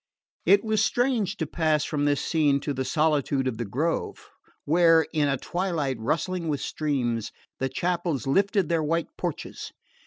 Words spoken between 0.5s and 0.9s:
was